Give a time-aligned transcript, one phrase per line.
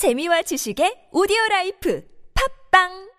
[0.00, 2.00] 재미와 지식의 오디오 라이프.
[2.32, 3.09] 팝빵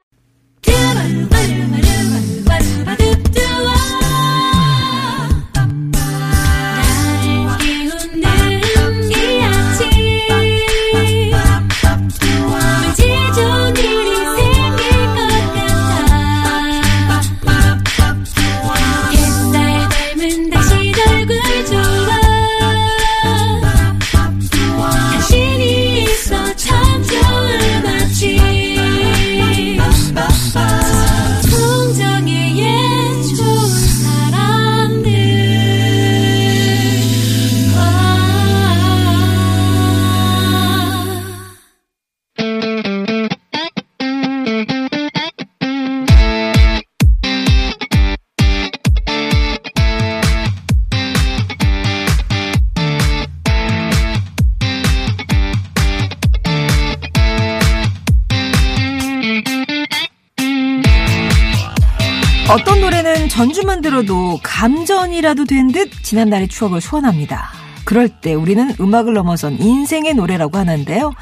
[63.41, 67.50] 전주만 들어도 감전이라도 된 듯 지난날의 추억을 소환합니다.
[67.86, 71.14] 그럴 때 우리는 음악을 넘어선 인생의 노래라고 하는데요.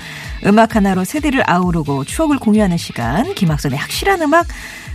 [0.46, 4.48] 음악 하나로 세대를 아우르고 추억을 공유하는 시간 김학선의 확실한 음악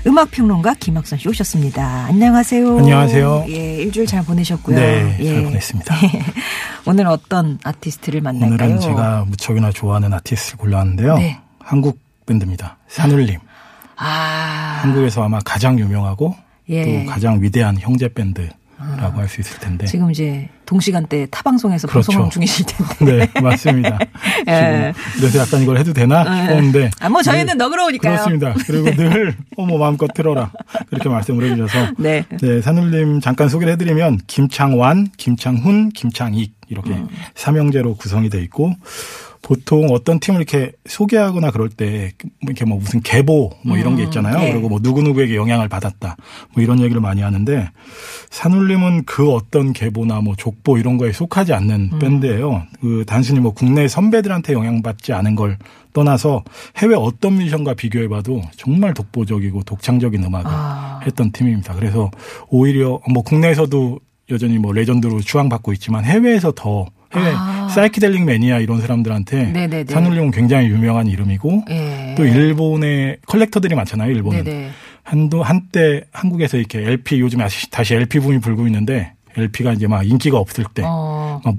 [0.06, 2.06] 음악평론가 김학선 씨 오셨습니다.
[2.08, 2.78] 안녕하세요.
[2.78, 3.44] 안녕하세요.
[3.48, 4.76] 예, 일주일 잘 보내셨고요.
[4.76, 5.24] 네, 예.
[5.34, 5.94] 잘 보냈습니다.
[6.86, 8.54] 오늘 어떤 아티스트를 만날까요?
[8.68, 11.16] 오늘은 제가 무척이나 좋아하는 아티스트를 골랐는데요.
[11.16, 11.38] 네.
[11.60, 12.76] 한국 밴드입니다.
[12.88, 13.38] 산울림.
[13.96, 16.34] 아, 한국에서 아마 가장 유명하고
[16.68, 17.04] 예.
[17.04, 18.48] 또 가장 위대한 형제 밴드
[18.98, 19.86] 라고 할 수 있을 텐데.
[19.86, 22.12] 지금 이제 동시간대 타방송에서 그렇죠.
[22.12, 23.28] 방송 중이실 텐데.
[23.34, 23.98] 네, 맞습니다.
[24.46, 24.92] 예.
[24.94, 26.90] 지금 그래서 약간 이걸 해도 되나 싶었는데.
[27.00, 28.12] 아, 뭐 저희는 늘- 너그러우니까요.
[28.12, 28.54] 그렇습니다.
[28.66, 30.52] 그리고 늘 어머 마음껏 틀어라
[30.90, 32.24] 그렇게 말씀을 해주셔서 네.
[32.42, 37.08] 네, 산울림 잠깐 소개를 해드리면 김창완, 김창훈, 김창익 이렇게 음.
[37.34, 38.74] 삼형제로 구성이 돼 있고
[39.44, 44.38] 보통 어떤 팀을 이렇게 소개하거나 그럴 때 이렇게 뭐 무슨 계보 뭐 이런 게 있잖아요.
[44.38, 44.50] 네.
[44.50, 46.16] 그리고 뭐 누구누구에게 영향을 받았다
[46.54, 47.68] 뭐 이런 얘기를 많이 하는데
[48.30, 51.98] 산울림은 그 어떤 계보나 뭐 족보 이런 거에 속하지 않는 음.
[51.98, 52.62] 밴드예요.
[52.80, 55.58] 그 단순히 뭐 국내 선배들한테 영향받지 않은 걸
[55.92, 56.42] 떠나서
[56.78, 61.00] 해외 어떤 뮤지션과 비교해봐도 정말 독보적이고 독창적인 음악을 아.
[61.04, 61.74] 했던 팀입니다.
[61.74, 62.10] 그래서
[62.48, 64.00] 오히려 뭐 국내에서도
[64.30, 67.53] 여전히 뭐 레전드로 추앙받고 있지만 해외에서 더 해외 아.
[67.68, 69.84] 사이키델릭 매니아 이런 사람들한테 네네네.
[69.92, 72.14] 산울림은 굉장히 유명한 이름이고 예.
[72.16, 74.10] 또 일본의 컬렉터들이 많잖아요.
[74.10, 74.70] 일본은 네네.
[75.02, 80.08] 한도 한때 한국에서 이렇게 LP 요즘에 다시, 다시 LP 붐이 불고 있는데 LP가 이제 막
[80.08, 81.40] 인기가 없을 때 어.
[81.44, 81.54] 막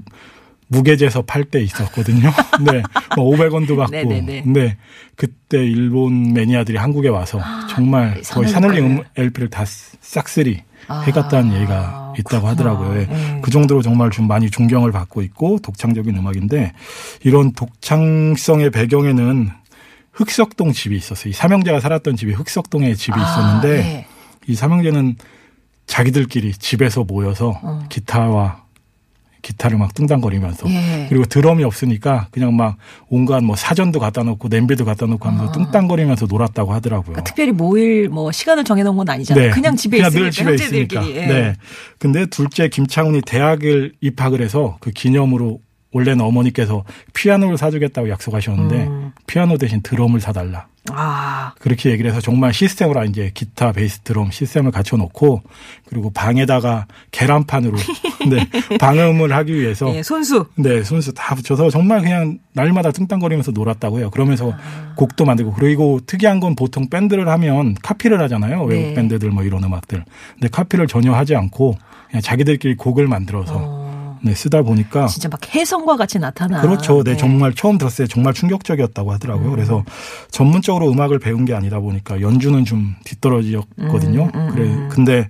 [0.68, 2.30] 무게 재서 팔 때 있었거든요.
[2.60, 2.82] 네.
[3.16, 3.90] 뭐 500원도 받고.
[3.92, 4.42] 네네네.
[4.42, 4.76] 근데
[5.14, 7.40] 그때 일본 매니아들이 한국에 와서
[7.70, 9.10] 정말 거의 산울림 산울림 음- 거를.
[9.16, 12.50] LP를 다 싹쓸이 아, 해갔다는 얘기가 있다고 그렇구나.
[12.50, 13.00] 하더라고요.
[13.00, 13.06] 예.
[13.06, 13.40] 네.
[13.42, 16.72] 그 정도로 정말 좀 많이 존경을 받고 있고 독창적인 음악인데
[17.24, 19.50] 이런 독창성의 배경에는
[20.12, 21.30] 흑석동 집이 있었어요.
[21.30, 24.06] 이 삼형제가 살았던 집이 흑석동에 집이 있었는데 아, 네.
[24.48, 25.16] 이 삼형제는
[25.86, 27.84] 자기들끼리 집에서 모여서 어.
[27.88, 28.64] 기타와
[29.46, 31.06] 기타를 막 뚱땅거리면서 예.
[31.08, 32.76] 그리고 드럼이 없으니까 그냥 막
[33.08, 37.12] 온갖 뭐 사전도 갖다 놓고 냄비도 갖다 놓고 하면서 뚱땅거리면서 놀았다고 하더라고요.
[37.12, 39.52] 그러니까 특별히 모일 뭐 시간을 정해놓은 건 아니잖아요.
[39.52, 41.08] 그냥 집에 그냥 있으니까 늘 집에 있으니까.
[41.10, 41.26] 예.
[41.26, 41.54] 네.
[41.98, 45.60] 근데 둘째 김창훈이 대학을 입학을 해서 그 기념으로
[45.96, 46.84] 원래는 어머니께서
[47.14, 49.12] 피아노를 사주겠다고 약속하셨는데 음.
[49.26, 50.66] 피아노 대신 드럼을 사달라.
[50.92, 55.42] 아, 그렇게 얘기를 해서 정말 시스템으로 이제 기타, 베이스, 드럼 시스템을 갖춰놓고
[55.88, 57.76] 그리고 방에다가 계란판으로
[58.30, 60.46] 네, 방음을 하기 위해서 예, 손수.
[60.54, 64.10] 네, 손수 다 붙여서 정말 그냥 날마다 뚱땅거리면서 놀았다고 해요.
[64.10, 64.94] 그러면서 아.
[64.96, 68.62] 곡도 만들고 그리고 특이한 건 보통 밴드를 하면 카피를 하잖아요.
[68.62, 68.94] 외국 네.
[68.94, 70.04] 밴드들 뭐 이런 음악들.
[70.34, 71.76] 근데 카피를 전혀 하지 않고
[72.10, 73.75] 그냥 자기들끼리 곡을 만들어서 어,
[74.26, 76.60] 네, 쓰다 보니까 진짜 막 혜성과 같이 나타나.
[76.60, 77.04] 그렇죠.
[77.04, 79.50] 네, 정말 처음 들었을 때 정말 충격적이었다고 하더라고요.
[79.52, 79.84] 그래서
[80.32, 84.30] 전문적으로 음악을 배운 게 아니다 보니까 연주는 좀 뒤떨어졌거든요.
[84.34, 84.88] 음, 음, 그래, 음.
[84.90, 85.28] 근데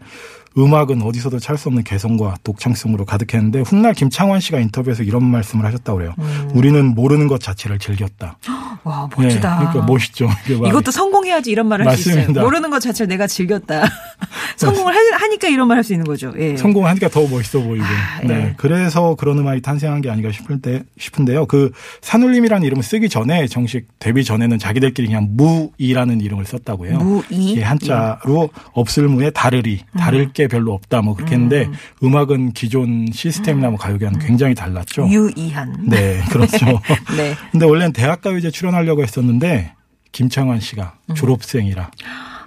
[0.58, 5.98] 음악은 어디서도 찾을 수 없는 개성과 독창성으로 가득했는데 훗날 김창완 씨가 인터뷰에서 이런 말씀을 하셨다고
[5.98, 6.14] 그래요.
[6.54, 8.38] 우리는 모르는 것 자체를 즐겼다.
[8.84, 9.58] 와, 멋지다.
[9.58, 10.28] 네, 그러니까 멋있죠.
[10.48, 12.30] 이것도 성공해야지 이런 말을 할 수 있어요.
[12.32, 13.82] 모르는 것 자체를 내가 즐겼다.
[14.56, 16.32] 성공을 하- 하니까 이런 말 할 수 있는 거죠.
[16.38, 16.56] 예.
[16.56, 17.84] 성공하니까 더 멋있어 보이고.
[17.84, 18.26] 아, 예.
[18.26, 18.54] 네.
[18.56, 21.46] 그래서 그런 음악이 탄생한 게 아닌가 싶을 때, 싶은데요.
[21.46, 21.70] 그
[22.00, 26.98] 산울림이라는 이름을 쓰기 전에 정식 데뷔 전에는 자기들끼리 그냥 무이라는 이름을 썼다고 해요.
[26.98, 27.56] 무이?
[27.58, 29.80] 예, 한자로 없을 무에 다르리.
[29.98, 31.02] 다를 게 별로 없다.
[31.02, 31.68] 뭐 그렇게 했는데
[32.02, 35.08] 음 악은 기존 시스템이나 뭐 가요계와는 굉장히 달랐죠.
[35.08, 35.86] 유이한.
[35.88, 36.66] 네, 그렇죠.
[37.16, 37.34] 네.
[37.52, 39.74] 근데 원래는 대학가요제 출연하려고 했었는데
[40.12, 41.14] 김창완 씨가 음.
[41.14, 41.90] 졸업생이라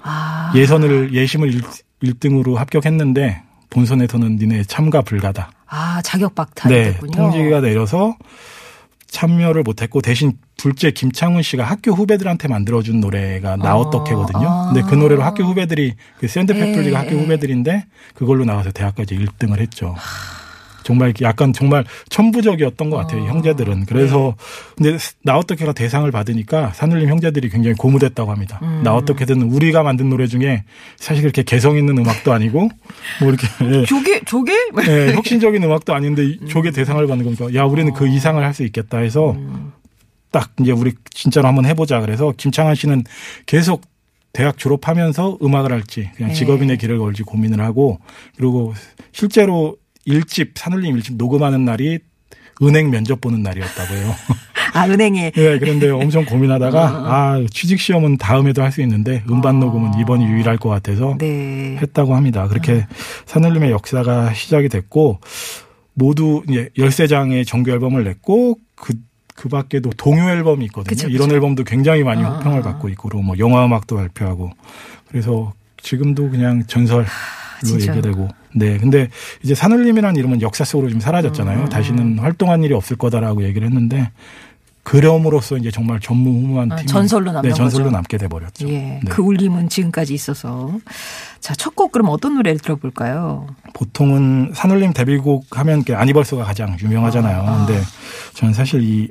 [0.03, 0.53] 아.
[0.55, 1.53] 예선을 예심을
[2.01, 5.51] 1, 등으로 합격했는데 본선에서는 니네 참가 불가다.
[5.67, 7.11] 아, 자격 박탈이 네, 됐군요.
[7.11, 8.15] 통지가 내려서
[9.07, 14.47] 참여를 못했고 대신 둘째 김창훈 씨가 학교 후배들한테 만들어준 노래가 나 어떡해거든요.
[14.47, 14.71] 아.
[14.73, 17.21] 근데 그 노래로 학교 후배들이 그 샌드페블즈가 예, 학교 예.
[17.23, 19.95] 후배들인데 그걸로 나와서 대학가요제 1등을 했죠.
[20.83, 23.23] 정말 약간 정말 천부적이었던 것 같아요.
[23.23, 23.85] 이 형제들은.
[23.85, 24.35] 그래서
[24.75, 28.59] 근데 나 어떻게가 대상을 받으니까 산울림 형제들이 굉장히 고무됐다고 합니다.
[28.83, 30.63] 나 어떻게든 우리가 만든 노래 중에
[30.97, 32.69] 사실 그렇게 개성 있는 음악도 아니고
[33.21, 33.85] 뭐 이렇게 예.
[33.85, 34.51] 조개 조개?
[34.87, 38.63] 네, 혁신적인 음악도 아닌데 이- 저게 대상을 받는 거니까 야 우리는 그 이상을 할 수
[38.63, 39.35] 있겠다 해서
[40.31, 43.03] 딱 이제 우리 진짜로 한번 해보자 그래서 김창완 씨는
[43.45, 43.81] 계속
[44.31, 46.35] 대학 졸업하면서 음악을 할지 그냥 네.
[46.35, 47.99] 직업인의 길을 걸지 고민을 하고
[48.37, 48.73] 그리고
[49.11, 51.99] 실제로 일집 산울림 일집 녹음하는 날이
[52.61, 54.13] 은행 면접 보는 날이었다고 해요.
[54.73, 59.97] 아 은행에 네, 그런데 엄청 고민하다가 아 취직 시험은 다음에도 할 수 있는데 음반 녹음은
[59.99, 61.77] 이번이 유일할 것 같아서 네.
[61.81, 62.47] 했다고 합니다.
[62.47, 62.85] 그렇게
[63.25, 65.19] 산울림의 역사가 시작이 됐고
[65.95, 68.93] 모두 이제 13장의 정규 앨범을 냈고 그,
[69.39, 70.89] 그 밖에도 동요 앨범이 있거든요.
[70.89, 71.35] 그쵸, 이런 그쵸.
[71.35, 72.61] 앨범도 굉장히 많이 아, 호평을 아.
[72.61, 74.51] 받고 있고 뭐 영화 음악도 발표하고
[75.07, 77.05] 그래서 지금도 그냥 전설로
[77.63, 77.93] 진짜.
[77.93, 78.77] 얘기되고 네.
[78.77, 79.07] 근데
[79.41, 81.61] 이제 산울림이라는 이름은 역사 속으로 좀 사라졌잖아요.
[81.61, 81.69] 음.
[81.69, 84.11] 다시는 활동한 일이 없을 거다라고 얘기를 했는데
[84.83, 87.93] 그럼으로써 이제 정말 전무후무한 아, 팀이 전설로 남는 네, 전설로 거죠.
[87.95, 88.67] 남게 돼 버렸죠.
[88.69, 88.71] 예.
[88.73, 89.01] 네.
[89.07, 90.79] 그 울림은 지금까지 있어서.
[91.39, 93.47] 자, 첫 곡 그럼 어떤 노래를 들어볼까요?
[93.73, 97.41] 보통은 산울림 데뷔곡 하면 그 아니벌서가 가장 유명하잖아요.
[97.41, 97.65] 아.
[97.65, 97.81] 근데
[98.33, 99.09] 저는 사실 이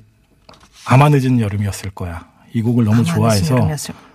[0.88, 2.26] 아마 늦은 여름이었을 거야.
[2.54, 3.68] 이 곡을 너무 좋아해서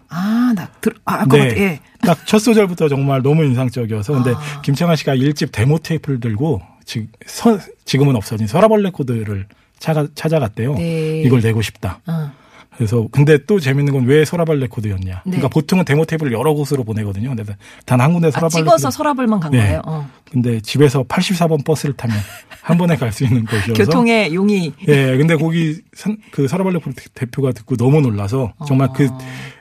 [0.10, 1.38] 아, 나 들, 아, 같아.
[1.38, 1.80] 예.
[2.02, 4.62] 딱 첫 소절부터 정말 너무 인상적이어서 근데 아.
[4.62, 9.48] 김창완 씨가 일집 데모 테이프를 들고 지, 서, 지금은 없어진 서라벌 레코드를
[9.80, 10.76] 찾아, 찾아갔대요.
[10.76, 11.22] 네.
[11.22, 12.00] 이걸 내고 싶다.
[12.08, 12.32] 어.
[12.78, 15.14] 그래서 근데 또 재밌는 건 왜 서라벌 레코드였냐.
[15.14, 15.22] 네.
[15.26, 17.36] 그러니까 보통은 데모 테이프를 여러 곳으로 보내거든요.
[17.36, 17.44] 근데
[17.86, 19.60] 단 한 군데 아, 서라벌 찍어서 레코드 서라벌만 간 네.
[19.60, 19.82] 거예요.
[19.86, 20.10] 어.
[20.32, 22.16] 근데 집에서 84번 버스를 타면
[22.62, 24.74] 한 번에 갈 수 있는 곳이어서 교통의 용이.
[24.88, 26.80] 예, 근데 거기 산- 그 서라벌레코드
[27.14, 29.08] 대표가 듣고 너무 놀라서 정말 그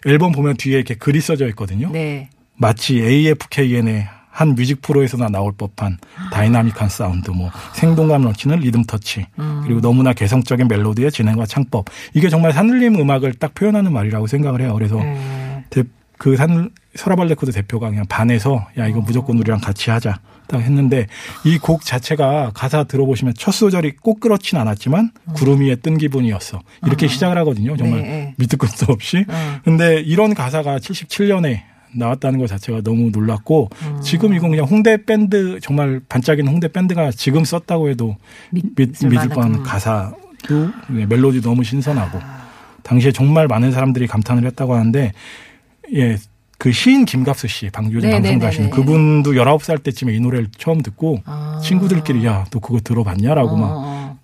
[0.06, 1.90] 앨범 보면 뒤에 이렇게 글이 써져 있거든요.
[1.92, 2.30] 네.
[2.56, 5.99] 마치 AFKN의 한 뮤직 프로에서나 나올 법한
[6.32, 9.26] 다이나믹한 사운드, 뭐 생동감 넘치는 리듬 터치,
[9.64, 11.84] 그리고 너무나 개성적인 멜로디의 진행과 창법.
[12.14, 14.73] 이게 정말 산울림 음악을 딱 표현하는 말이라고 생각을 해요.
[14.75, 15.64] 그래서 네.
[15.69, 15.82] 대-
[16.19, 20.20] 그 산, 서라벌 레코드 대표가 그냥 반해서 야, 이거 무조건 우리랑 같이 하자.
[20.49, 21.06] 딱 했는데
[21.44, 26.61] 이 곡 자체가 가사 들어보시면 첫 소절이 꼭 그렇진 않았지만 구름 위에 뜬 기분이었어.
[26.87, 27.76] 이렇게 시작을 하거든요.
[27.76, 28.34] 정말 네, 네.
[28.38, 29.25] 밑도 끝도 없이.
[29.29, 29.61] 어.
[29.64, 31.62] 근데 이런 가사가 77년에
[31.94, 34.00] 나왔다는 것 자체가 너무 놀랐고 음.
[34.02, 38.16] 지금 이건 그냥 홍대 밴드 정말 반짝이는 홍대 밴드가 지금 썼다고 해도
[38.50, 39.62] 믿- 믿, 믿을 뻔한 음.
[39.62, 40.16] 가사도
[40.88, 42.18] 네, 멜로디 너무 신선하고
[42.82, 45.12] 당시에 정말 많은 사람들이 감탄을 했다고 하는데
[45.94, 46.16] 예.
[46.58, 48.76] 그 시인 김갑수 씨, 방 요즘 네, 방송도 네, 하시는 네, 네.
[48.76, 51.60] 그분도 19살 때쯤에 이 노래를 처음 듣고 아.
[51.60, 54.18] 친구들끼리 야, 너 그거 들어봤냐 라고 어, 막 어.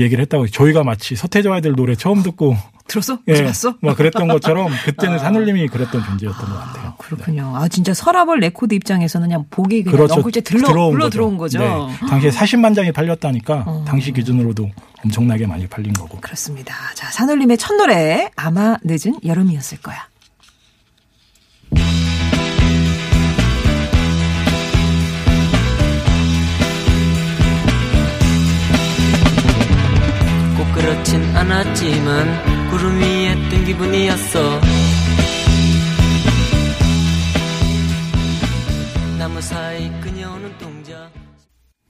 [0.00, 2.56] 얘기를 했다고 저희가 마치 서태지 아이들 노래 처음 듣고
[2.86, 3.18] 들었어?
[3.28, 3.74] 예, 들었어?
[3.80, 6.94] 막 그랬던 것처럼 그때는 산울림이 그랬던 존재였던 것 같아요.
[6.98, 7.52] 그렇군요.
[7.56, 10.16] 아 진짜 서라벌 레코드 입장에서는 그냥 보기 그냥 그렇죠.
[10.16, 11.10] 넝쿨째 들러 들어온 굴러 거죠.
[11.10, 11.62] 들어온 거죠.
[11.62, 11.88] 어.
[11.88, 12.06] 네.
[12.08, 14.70] 당시에 40만 장이 팔렸다니까 당시 기준으로도
[15.04, 16.18] 엄청나게 많이 팔린 거고.
[16.20, 16.74] 그렇습니다.
[16.94, 20.06] 자 산울림의 첫 노래 아마 늦은 여름이었을 거야.
[30.74, 34.60] 그렇진 않았지만 구름 위에 뜬 기분이었어
[39.18, 41.08] 나무 사이 그녀오는 동자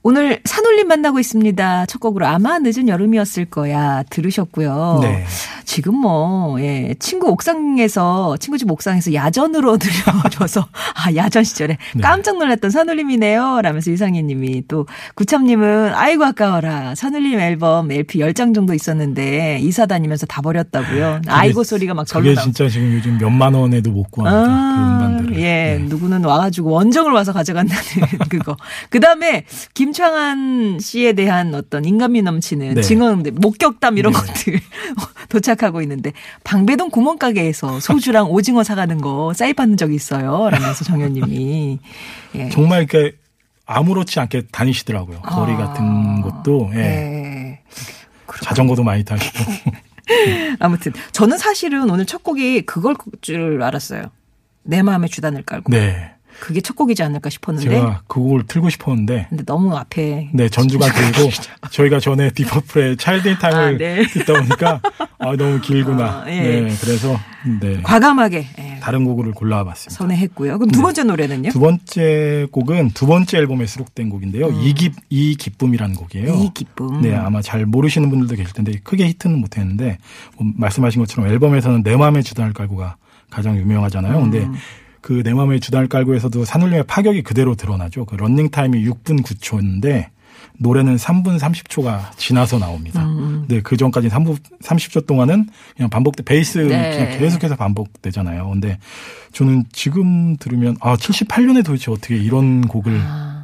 [0.03, 1.87] 오늘 산울림 만나고 있습니다.
[1.87, 4.99] 첫 곡으로 아마 늦은 여름이었을 거야 들으셨고요.
[5.01, 5.25] 네.
[5.65, 12.01] 지금 뭐 예, 친구 옥상에서 친구 집 옥상에서 야전으로 들려줘서 아 야전 시절에 네.
[12.01, 13.61] 깜짝 놀랐던 산울림이네요.
[13.61, 20.41] 라면서 이상희님이 또 구참님은 아이고 아까워라 산울림 앨범 LP 10장 정도 있었는데 이사 다니면서 다
[20.41, 21.21] 버렸다고요.
[21.27, 22.41] 아이고 소리가 막 절로 나.
[22.41, 24.45] 진짜 지금 요즘 몇만 원에도 못 구합니다.
[24.45, 25.35] 그 아, 음반들을.
[25.37, 25.79] 예, 네.
[25.79, 27.81] 누구는 와가지고 원정을 와서 가져간다는
[28.29, 28.55] 그거.
[28.89, 32.81] 그 다음에 김창한 씨에 대한 어떤 인간미 넘치는 네.
[32.81, 34.19] 증언들, 목격담 이런 네.
[34.19, 34.59] 것들
[35.29, 40.49] 도착 하고 있는데 방배동 구멍가게에서 소주랑 오징어 사가는 거 사입받는 적이 있어요.
[40.49, 41.79] 라면서 정현님이.
[42.35, 42.49] 예.
[42.49, 43.15] 정말 이렇게
[43.65, 45.21] 아무렇지 않게 다니시더라고요.
[45.21, 45.57] 거리 아.
[45.57, 46.79] 같은 것도 예.
[46.79, 47.59] 예.
[48.43, 49.39] 자전거도 많이 타시고.
[50.59, 54.03] 아무튼 저는 사실은 오늘 첫 곡이 그걸 줄 알았어요.
[54.63, 55.71] 내 마음에 주단을 깔고.
[55.71, 56.14] 네.
[56.39, 57.69] 그게 첫 곡이지 않을까 싶었는데.
[57.69, 60.29] 제가 그 곡을 틀고 싶었는데 근데 너무 앞에.
[60.33, 61.31] 네, 전주가 길고
[61.71, 64.07] 저희가 전에 Deep Purple의 Child in Time을 아, 네.
[64.07, 64.81] 듣다 보니까
[65.19, 66.03] 아, 너무 길구나.
[66.03, 66.61] 아, 예.
[66.61, 67.17] 네, 그래서
[67.61, 67.81] 네.
[67.83, 69.97] 과감하게 예, 다른 곡을 골라봤습니다.
[69.97, 70.57] 선회했고요.
[70.59, 71.49] 그럼 두 번째 노래는요?
[71.49, 74.49] 두 번째 곡은 두 번째 앨범에 수록된 곡인데요.
[74.61, 76.33] 이기 이 기쁨이라는 곡이에요.
[76.33, 76.39] 음.
[76.43, 77.01] 이 기쁨.
[77.01, 79.97] 네, 아마 잘 모르시는 분들도 계실 텐데 크게 히트는 못했는데
[80.37, 82.97] 뭐 말씀하신 것처럼 앨범에서는 내 맘에 주단을 깔고가
[83.29, 84.19] 가장 유명하잖아요.
[84.19, 84.55] 근데 음.
[85.05, 88.05] 그 내 맘에 주단을 깔고에서도 산울림의 파격이 그대로 드러나죠.
[88.05, 90.07] 그 런닝 타임이 6분 9초인데
[90.57, 93.05] 노래는 3분 30초가 지나서 나옵니다.
[93.05, 93.45] 음.
[93.47, 96.67] 근데 그 전까지 3분 30초 동안은 그냥 반복 베이스 네.
[96.97, 98.49] 그냥 계속해서 반복되잖아요.
[98.49, 98.79] 근데
[99.31, 103.34] 저는 지금 들으면 아 78년에 도대체 어떻게 이런 곡을 아.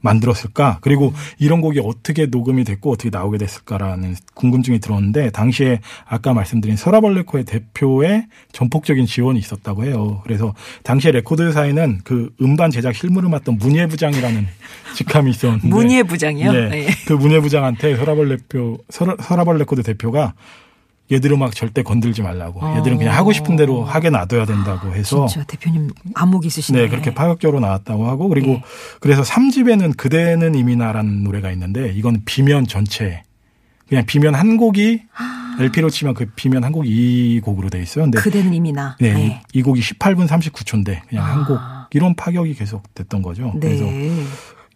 [0.00, 0.78] 만들었을까?
[0.80, 7.44] 그리고 이런 곡이 어떻게 녹음이 됐고 어떻게 나오게 됐을까라는 궁금증이 들었는데 당시에 아까 말씀드린 서라벌레코드의
[7.44, 10.20] 대표의 전폭적인 지원이 있었다고 해요.
[10.24, 14.46] 그래서 당시에 레코드사에는 그 음반 제작 실무를 맡던 문예 부장이라는
[14.96, 16.52] 직함이 있었는데 문예 부장이요?
[16.52, 16.68] 네.
[16.68, 16.86] 네.
[17.06, 20.34] 그 문예 부장한테 서라벌레코드 서라, 서라벌레코드 대표가
[21.12, 22.76] 얘들 음악 절대 건들지 말라고.
[22.78, 26.82] 얘들은 그냥 하고 싶은 대로 하게 놔둬야 된다고 해서 진짜 대표님 안목 있으시네.
[26.82, 28.62] 네, 그렇게 파격적으로 나왔다고 하고 그리고 네.
[29.00, 33.22] 그래서 3집에는 그대는 이미나라는 노래가 있는데 이건 비면 전체
[33.88, 35.02] 그냥 비면 한 곡이
[35.58, 38.04] LP로 치면 그 비면 한 곡이 이 곡으로 돼 있어요.
[38.04, 38.96] 근데 그대는 이미 나.
[39.00, 39.42] 네, 네.
[39.52, 41.88] 이, 이 곡이 18분 39초인데 그냥 한곡 아.
[41.92, 43.52] 이런 파격이 계속 됐던 거죠.
[43.60, 44.24] 그래서 네.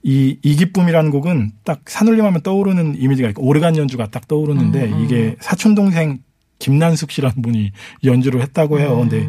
[0.06, 5.04] 이, 이 기쁨이라는 곡은 딱 산울림 하면 떠오르는 이미지가 있고 오르간 연주가 딱 떠오르는데 음,
[5.04, 6.18] 이게 사촌 동생
[6.58, 7.72] 김난숙 씨라는 분이
[8.04, 9.00] 연주를 했다고 해요.
[9.00, 9.08] 음.
[9.08, 9.28] 근데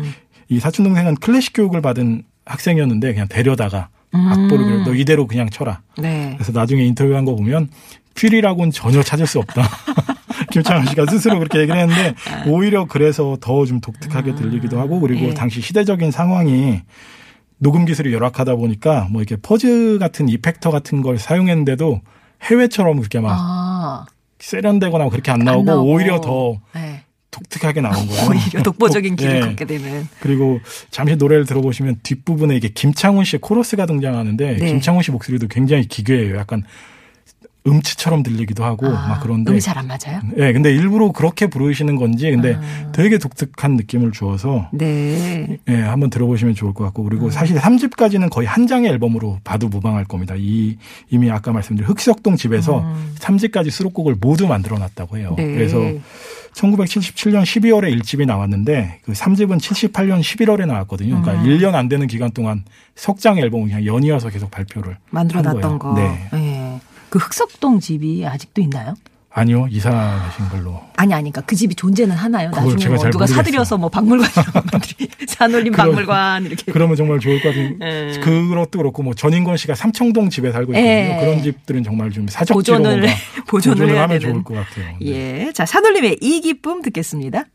[0.50, 4.28] 이 사촌 동생은 클래식 교육을 받은 학생이었는데 그냥 데려다가 음.
[4.28, 5.82] 악보를 너 이대로 그냥 쳐라.
[5.98, 6.34] 네.
[6.38, 7.70] 그래서 나중에 인터뷰한 거 보면
[8.16, 9.64] 퓨리라고는 전혀 찾을 수 없다.
[10.52, 12.14] 김창완 씨가 스스로 그렇게 얘기를 했는데
[12.48, 15.34] 오히려 그래서 더 좀 독특하게 들리기도 하고 그리고 예.
[15.34, 16.82] 당시 시대적인 상황이
[17.58, 22.02] 녹음 기술이 열악하다 보니까 뭐 이렇게 퍼즈 같은 이펙터 같은 걸 사용했는데도
[22.44, 24.06] 해외처럼 그렇게 막 아.
[24.40, 25.92] 세련되거나 그렇게 안안 나오고, 나오고.
[25.92, 27.04] 오히려 더 네.
[27.32, 28.30] 독특하게 나온 거예요.
[28.30, 29.40] 오히려 독보적인 길을 네.
[29.42, 30.08] 걷게 되는.
[30.20, 30.60] 그리고
[30.92, 34.66] 잠시 노래를 들어보시면 뒷부분에 이게 김창훈 씨의 코러스가 등장하는데 네.
[34.66, 36.38] 김창훈 씨 목소리도 굉장히 기괴해요.
[36.38, 36.64] 약간
[37.68, 40.22] 음치처럼 들리기도 하고 막 그런데 음이 잘 안 맞아요?
[40.38, 42.92] 예, 근데 일부러 그렇게 부르시는 건지 근데 아.
[42.92, 45.58] 되게 독특한 느낌을 주어서 네.
[45.68, 47.10] 예, 한번 들어보시면 좋을 것 같고 음.
[47.10, 50.36] 그리고 사실 3집까지는 거의 한 장의 앨범으로 봐도 무방할 겁니다.
[50.38, 50.78] 이
[51.10, 52.86] 이미 아까 말씀드린 흑석동 집에서
[53.20, 55.36] 3집까지 수록곡을 모두 만들어 놨다고 해요.
[55.40, 55.44] 음.
[55.46, 55.54] 네.
[55.56, 55.78] 그래서
[56.54, 61.22] 1977년 12월에 1집이 나왔는데 그 3집은 78년 11월에 나왔거든요.
[61.22, 61.50] 그러니까 음.
[61.50, 62.64] 1년 안 되는 기간 동안
[62.96, 65.80] 석 장의 앨범을 그냥 연이어서 계속 발표를 만들어 한 놨던 거예요.
[65.80, 65.94] 거.
[66.00, 66.30] 네.
[66.32, 66.45] 네.
[67.16, 68.94] 그 흑석동 집이 아직도 있나요?
[69.30, 69.68] 아니요.
[69.72, 70.82] 이사 가신 걸로.
[70.98, 72.50] 아니 아니까 그 집이 존재는 하나요?
[72.50, 73.26] 나중에 제가 뭐잘 누가.
[73.26, 77.80] 사들여서 뭐 박물관 이런 것들이 산울림 박물관 이렇게 그러면 정말 좋을 것 같은.
[77.84, 78.20] 예.
[78.20, 80.90] 그것도 그렇고 뭐 전인권 씨가 삼청동 집에 살고 있거든요.
[80.92, 81.18] 예.
[81.22, 83.10] 그런 집들은 정말 좀 사적지로 보존을-
[83.48, 84.34] 보존을 해야 하면 되는.
[84.34, 84.98] 좋을 것 같아요.
[85.00, 85.08] 네.
[85.48, 85.52] 예.
[85.54, 87.46] 자, 산울림의 이 기쁨 듣겠습니다.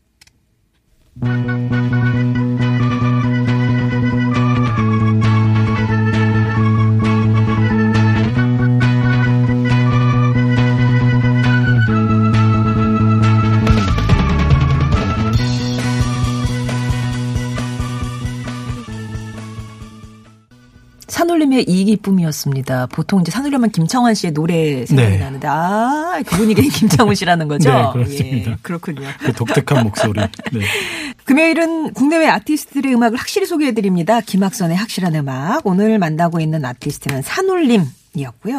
[21.21, 22.87] 산울림의 이 기쁨이었습니다.
[22.87, 25.17] 보통 이제 산울림은 김창완 씨의 노래 생각이 네.
[25.19, 27.71] 나는데, 아, 그분이 김창훈 씨라는 거죠?
[27.71, 28.51] 네, 그렇습니다.
[28.51, 29.07] 예, 그렇군요.
[29.19, 30.19] 그 독특한 목소리.
[30.19, 30.61] 네.
[31.25, 34.21] 금요일은 국내외 아티스트들의 음악을 확실히 소개해드립니다.
[34.21, 35.65] 김학선의 확실한 음악.
[35.65, 38.57] 오늘 만나고 있는 아티스트는 산울림 이었고요.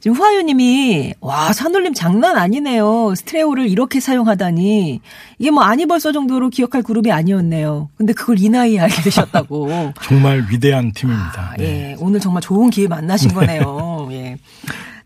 [0.00, 3.14] 지금 후아유님이 와 산울림 장난 아니네요.
[3.16, 5.00] 스트레오를 이렇게 사용하다니
[5.38, 7.88] 이게 뭐 아니 벌써 정도로 기억할 그룹이 아니었네요.
[7.96, 9.92] 근데 그걸 이 나이에 알게 되셨다고.
[10.02, 11.40] 정말 위대한 팀입니다.
[11.52, 11.64] 아, 네.
[11.64, 14.08] 예, 오늘 정말 좋은 기회 만나신 거네요.
[14.12, 14.36] 예.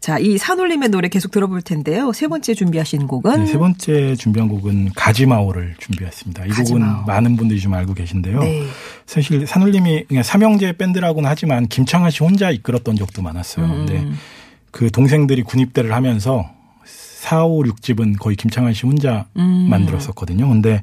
[0.01, 2.13] 자, 이 산울림의 노래 계속 들어볼 텐데요.
[2.13, 6.47] 세 번째 준비하신 곡은 네, 세 번째 준비한 곡은 가지마오를 준비했습니다.
[6.47, 6.89] 이 가지마오.
[6.89, 8.39] 곡은 많은 분들이 좀 알고 계신데요.
[8.41, 8.65] 네.
[9.07, 13.67] 사실 산울림이 그냥 삼형제 밴드라고는 하지만 김창완 씨 혼자 이끌었던 적도 많았어요.
[13.67, 13.87] 음.
[13.87, 14.09] 근데
[14.71, 16.49] 그 동생들이 군입대를 하면서
[16.85, 19.67] 4, 5, 6집은 거의 김창완 씨 혼자 음.
[19.69, 20.49] 만들었었거든요.
[20.49, 20.83] 근데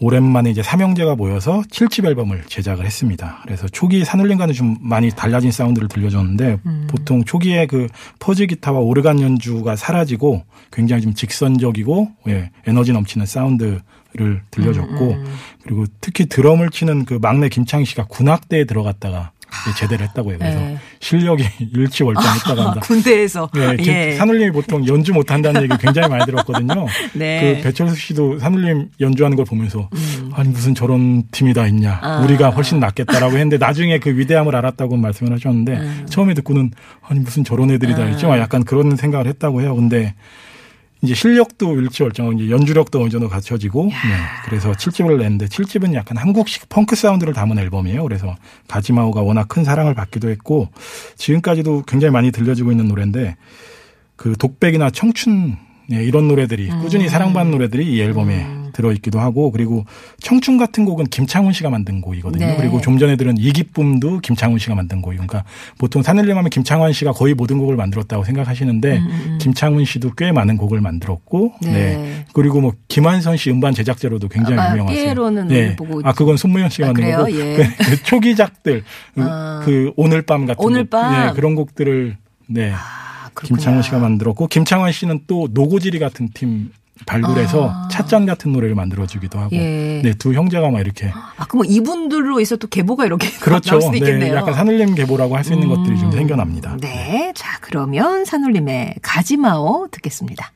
[0.00, 3.40] 오랜만에 이제 삼형제가 모여서 7집 앨범을 제작을 했습니다.
[3.44, 6.86] 그래서 초기 산울림과는 좀 많이 달라진 사운드를 들려줬는데 음.
[6.90, 7.86] 보통 초기에 그
[8.18, 13.80] 퍼즈 기타와 오르간 연주가 사라지고 굉장히 좀 직선적이고 예, 에너지 넘치는 사운드를
[14.50, 15.24] 들려줬고 음,
[15.62, 19.33] 그리고 특히 드럼을 치는 그 막내 김창희 씨가 군악대에 들어갔다가 이
[19.64, 20.38] 제 제대를 했다고 해요.
[20.40, 20.78] 그래서 네.
[21.00, 21.44] 실력이
[21.74, 22.80] 일치월장했다고 아, 한다.
[22.80, 24.12] 군대에서 네, 김- 예.
[24.16, 26.86] 산울림이 보통 연주 못 한다는 얘기 굉장히 많이 들었거든요.
[27.14, 27.56] 네.
[27.56, 29.88] 그 배철수 씨도 산울림 연주하는 걸 보면서
[30.32, 32.20] 아니 무슨 저런 팀이 다 있냐 아.
[32.24, 36.06] 우리가 훨씬 낫겠다라고 했는데 나중에 그 위대함을 알았다고 말씀을 하셨는데 음.
[36.08, 36.70] 처음에 듣고는
[37.02, 40.14] 아니 무슨 저런 애들이 다 있지 막 약간 그런 생각을 했다고 해요 근데
[41.04, 43.92] 이제 실력도 일치월장하고 이제 연주력도 어느 정도 갖춰지고 네,
[44.44, 48.02] 그래서 7집을 냈는데 7집은 약간 한국식 펑크 사운드를 담은 앨범이에요.
[48.02, 48.34] 그래서
[48.66, 50.68] 가지마오가 워낙 큰 사랑을 받기도 했고
[51.16, 53.36] 지금까지도 굉장히 많이 들려지고 있는 노래인데
[54.16, 55.56] 그 독백이나 청춘
[55.92, 56.80] 예, 이런 노래들이 음.
[56.80, 59.84] 꾸준히 사랑받는 노래들이 이 앨범에 들어있기도 하고 그리고
[60.20, 62.44] 청춘 같은 곡은 김창훈 씨가 만든 곡이거든요.
[62.44, 62.56] 네.
[62.56, 65.48] 그리고 좀 전에 들은 이 기쁨도 김창훈 씨가 만든 곡이고 그러니까
[65.78, 69.00] 보통 산을림 하면 김창완 씨가 거의 모든 곡을 만들었다고 생각하시는데
[69.38, 71.96] 김창훈 씨도 꽤 많은 곡을 만들었고 음, 네.
[71.96, 72.24] 네.
[72.32, 75.00] 그리고 뭐 김한선 씨 음반 제작자로도 굉장히 아, 유명하세요.
[75.48, 75.76] 네.
[75.76, 77.18] 보고 아 그건 손무현 씨가 아, 만든 그래요?
[77.18, 77.56] 거고 예.
[77.78, 78.82] 그, 그 초기작들
[79.16, 79.62] 아.
[79.64, 80.90] 그 오늘 밤 같은 오늘 곡.
[80.90, 81.12] 밤.
[81.12, 82.16] 네, 그런 곡들을
[82.48, 82.72] 네.
[82.72, 83.03] 아,
[83.34, 83.56] 그렇구나.
[83.56, 86.70] 김창훈 씨가 만들었고 김창완 씨는 또 노고지리 같은 팀
[87.06, 87.88] 발굴해서 아.
[87.90, 90.00] 찻잔 같은 노래를 만들어주기도 하고 예.
[90.04, 93.92] 네두 형제가 막 이렇게 아, 그럼 뭐 이분들로 해서 또 계보가 이렇게 그렇죠 나올 수도
[93.92, 94.34] 네 있겠네요.
[94.36, 97.32] 약간 하늘님 계보라고 할 수 있는 것들이 좀 생겨납니다 네.
[97.34, 100.52] 자, 그러면 산울림의 가지마오 듣겠습니다.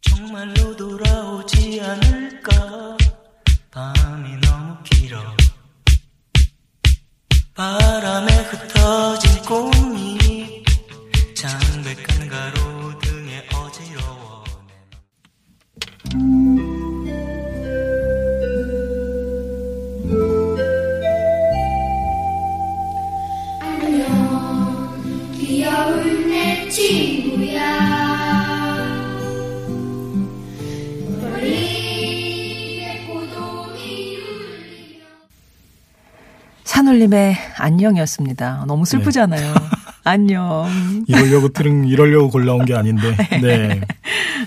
[0.00, 2.96] 정말로 돌아오지 않을까
[3.70, 5.18] 밤이 너무 길어
[7.54, 10.17] 바람에 흩어진 风雨
[36.78, 38.64] 산울림의 안녕이었습니다.
[38.68, 39.52] 너무 슬프잖아요.
[39.52, 39.60] 네.
[40.04, 40.64] 안녕.
[41.08, 43.80] 이러려고 들은 이러려고 골라온 게 아닌데 네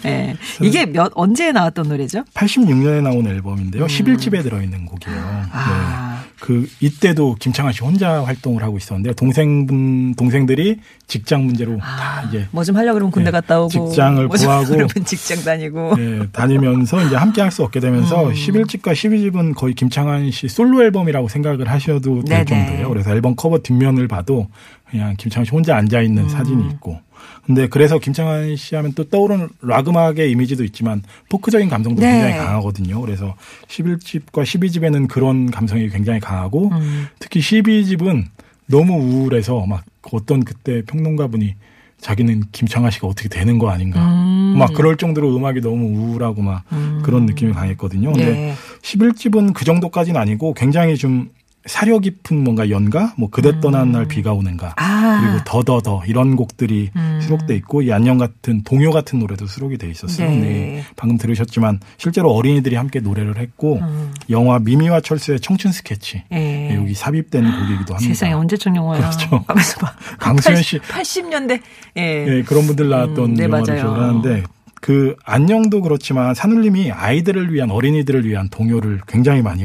[0.02, 0.36] 네.
[0.62, 2.24] 이게 몇, 언제 나왔던 노래죠?
[2.34, 5.46] 86년에 나온 앨범인데요 11집에 들어 있는 곡이에요 음.
[5.52, 6.06] 아.
[6.08, 6.11] 네.
[6.42, 12.64] 그 이때도 김창완 씨 혼자 활동을 하고 있었는데 동생분 동생들이 직장 문제로 다 이제 뭐
[12.64, 13.70] 좀 하려고 그러면 군대 네, 갔다 오고.
[13.70, 14.66] 직장을 뭐좀 구하고.
[14.66, 15.96] 그러면 직장 다니고.
[15.98, 18.34] 네, 다니면서 이제 함께 할 수 없게 되면서 음.
[18.34, 22.46] 11집과 12집은 거의 김창완 씨 솔로 앨범이라고 생각을 하셔도 네네.
[22.46, 22.90] 될 정도예요.
[22.90, 24.48] 그래서 앨범 커버 뒷면을 봐도
[24.90, 26.04] 그냥 김창완 씨 혼자 앉아 음.
[26.06, 26.98] 있는 사진이 있고.
[27.46, 32.12] 근데 그래서 김창완 씨 하면 또 떠오르는 락 음악의 이미지도 있지만 포크적인 감성도 네.
[32.12, 33.02] 굉장히 강하거든요.
[33.02, 33.36] 그래서
[33.68, 37.08] 11집과 12집에는 그런 감성이 굉장히 강하고 음.
[37.20, 38.26] 특히 12집은
[38.68, 41.56] 너무 우울해서 막 어떤 그때 평론가분이
[42.00, 44.00] 자기는 김창완 씨가 어떻게 되는 거 아닌가.
[44.02, 44.56] 음.
[44.58, 46.64] 막 그럴 정도로 음악이 너무 우울하고 막
[47.04, 48.12] 그런 느낌이 강했거든요.
[48.12, 48.56] 근데 네.
[48.82, 51.30] 11집은 그 정도까지는 아니고 굉장히 좀
[51.66, 54.74] 사려 깊은 뭔가 연가, 뭐 그대 떠난 날 비가 오는가, 음.
[54.78, 55.22] 아.
[55.22, 57.20] 그리고 더더더 이런 곡들이 음.
[57.22, 60.30] 수록돼 있고 이 안녕 같은 동요 같은 노래도 수록이 돼 있었어요.
[60.30, 60.38] 네.
[60.38, 60.84] 네.
[60.96, 64.14] 방금 들으셨지만 실제로 어린이들이 함께 노래를 했고 음.
[64.30, 66.36] 영화 미미와 철수의 청춘 스케치 예.
[66.36, 68.00] 네, 여기 삽입된 곡이기도 합니다.
[68.00, 69.00] 세상에 언제적 영화야.
[69.00, 69.46] 그렇죠.
[70.20, 71.60] 강수현 씨 80 년대.
[71.98, 72.26] 예.
[72.28, 73.82] 예, 그런 분들 나왔던 음, 네, 영화를 맞아요.
[73.84, 74.44] 기억을 하는데
[74.82, 79.64] 그 안녕도 그렇지만 산울림이 아이들을 위한 어린이들을 위한 동요를 굉장히 많이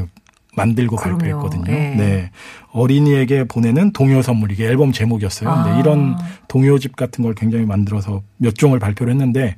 [0.56, 1.18] 만들고 그럼요.
[1.18, 1.64] 발표했거든요.
[1.68, 1.94] 예.
[1.94, 2.30] 네.
[2.72, 5.48] 어린이에게 보내는 동요 선물 이게 앨범 제목이었어요.
[5.54, 5.78] 근데 아.
[5.78, 6.16] 이런
[6.48, 9.56] 동요집 같은 걸 굉장히 만들어서 몇 종을 발표를 했는데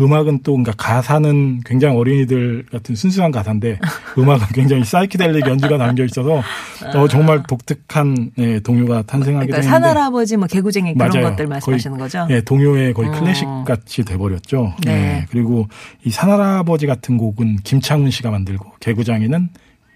[0.00, 3.78] 음악은 또 그러니까 가사는 굉장히 어린이들 같은 순수한 가사인데
[4.16, 6.42] 음악은 굉장히 사이키델릭 연주가 담겨 있어서
[6.94, 11.30] 어, 정말 독특한 예, 동요가 탄생하게 그러니까 되는데 산할아버지 뭐 개구쟁이 그런 맞아요.
[11.30, 12.26] 것들 말씀하시는 거죠?
[12.30, 13.12] 예, 동요의 거의 어.
[13.12, 14.74] 클래식 같이 돼버렸죠.
[14.84, 14.92] 네.
[14.92, 15.26] 네.
[15.30, 15.66] 그리고
[16.04, 19.48] 이 산할아버지 같은 곡은 김창훈 씨가 만들고 개구장이는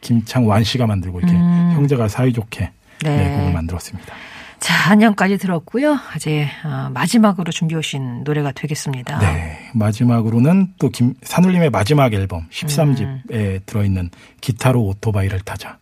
[0.02, 1.72] 김창완 씨가 만들고 이렇게 음.
[1.74, 2.70] 형제가 사이좋게
[3.02, 3.16] 네.
[3.16, 4.14] 네, 곡을 만들었습니다.
[4.60, 5.98] 자, 안녕까지 들었고요.
[6.14, 9.18] 이제 어, 마지막으로 준비해 오신 노래가 되겠습니다.
[9.18, 9.58] 네.
[9.74, 13.58] 마지막으로는 또 김, 산울림의 마지막 앨범 13집에 음.
[13.66, 14.10] 들어있는
[14.40, 15.78] 기타로 오토바이를 타자.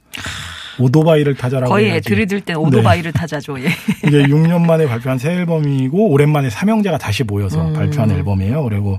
[0.78, 2.08] 오토바이를 타자라고 거의 해야지.
[2.08, 2.58] 들이들 땐 네.
[2.58, 3.60] 오토바이를 타자죠.
[3.60, 3.66] 예.
[4.06, 7.74] 이게 6년 만에 발표한 새 앨범이고 오랜만에 삼형제가 다시 모여서 음.
[7.74, 8.62] 발표한 앨범이에요.
[8.64, 8.98] 그리고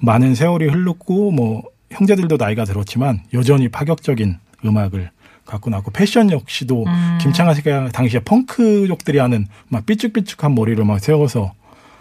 [0.00, 5.10] 많은 세월이 흘렀고 뭐 형제들도 나이가 들었지만 여전히 파격적인 음악을
[5.44, 7.18] 갖고 나고 패션 역시도 음.
[7.20, 11.52] 김창하 씨가 당시에 펑크족들이 하는 막 삐쭉삐쭉한 머리를 막 세워서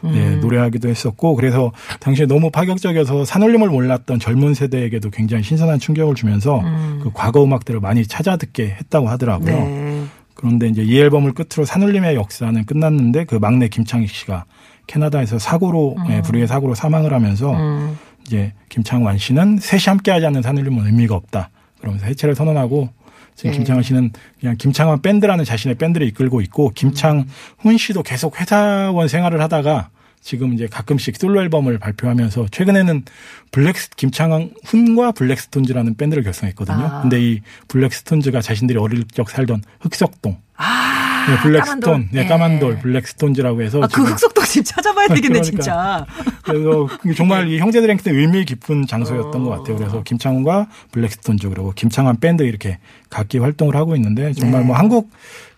[0.03, 0.11] 음.
[0.13, 6.61] 예, 노래하기도 했었고 그래서 당시에 너무 파격적이어서 산울림을 몰랐던 젊은 세대에게도 굉장히 신선한 충격을 주면서
[7.01, 9.55] 그 과거 음악들을 많이 찾아 듣게 했다고 하더라고요.
[9.55, 10.03] 네.
[10.35, 14.45] 그런데 이제 이 앨범을 끝으로 산울림의 역사는 끝났는데 그 막내 김창익 씨가
[14.85, 17.97] 캐나다에서 사고로 예, 불의의 사고로 사망을 하면서 음.
[18.25, 21.49] 이제 김창완 씨는 셋이 함께하지 않는 산울림은 의미가 없다.
[21.79, 22.89] 그러면서 해체를 선언하고
[23.35, 23.57] 지금 네.
[23.57, 29.89] 김창완 씨는 그냥 김창완 밴드라는 자신의 밴드를 이끌고 있고 김창훈 씨도 계속 회사원 생활을 하다가
[30.21, 33.03] 지금 이제 가끔씩 솔로 앨범을 발표하면서 최근에는
[33.51, 36.77] 블랙 김창완 훈과 블랙스톤즈라는 밴드를 결성했거든요.
[36.77, 37.01] 아.
[37.01, 40.86] 근데 이 블랙스톤즈가 자신들이 어릴 적 살던 흑석동 아,
[41.27, 42.07] 네, 블랙스톤, 까만돌.
[42.11, 42.25] 네, 예.
[42.25, 45.41] 까만돌 블랙스톤즈라고 해서 아, 그 지금 흑석동 집 찾아봐야 되겠네, 그러니까.
[45.41, 46.05] 진짜.
[46.43, 49.77] 그래서 정말 이 형제들한테 의미 깊은 장소였던 것 같아요.
[49.77, 54.67] 그래서 김창훈과 블랙스톤즈 그리고 김창완 밴드 이렇게 각기 활동을 하고 있는데 정말 네.
[54.67, 55.11] 뭐 한국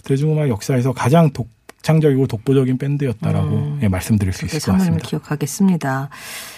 [0.04, 1.50] 대중음악 역사에서 가장 독
[1.82, 5.08] 창적이고 독보적인 밴드였다라고 예, 말씀드릴 수 있을 것 같습니다.
[5.08, 6.10] 기억하겠습니다.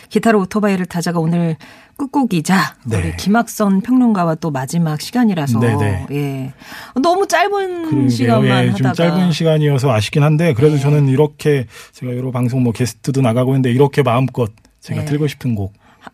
[0.10, 1.56] 기타로 오토바이를 타자가 오늘
[1.98, 2.98] 끝곡이자 네.
[2.98, 6.06] 우리 김학선 평론가와 또 마지막 시간이라서 네, 네.
[6.12, 6.54] 예
[7.00, 8.10] 너무 짧은 그러게요.
[8.10, 10.82] 시간만 예, 좀 하다가 짧은 시간이어서 아쉽긴 한데 그래도 네.
[10.82, 15.06] 저는 이렇게 제가 여러 방송 뭐 게스트도 나가고 있는데 이렇게 마음껏 제가 네.
[15.06, 15.74] 틀고 싶은 곡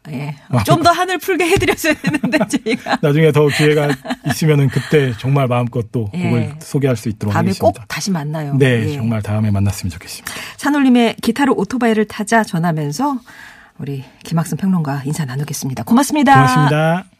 [0.09, 0.35] 예.
[0.65, 3.89] 좀더 하늘 풀게 해드렸어야 되는데 저희가 나중에 더 기회가
[4.27, 6.23] 있으면은 그때 정말 마음껏 또 예.
[6.23, 7.85] 곡을 소개할 수 있도록 다음에 꼭 하겠습니다.
[7.87, 8.55] 다시 만나요.
[8.57, 8.93] 네, 예.
[8.93, 10.33] 정말 다음에 만났으면 좋겠습니다.
[10.57, 13.19] 산울림의 기타로 오토바이를 타자 전하면서
[13.79, 15.83] 우리 김학선 평론가 인사 나누겠습니다.
[15.83, 16.33] 고맙습니다.
[16.33, 17.16] 고맙습니다.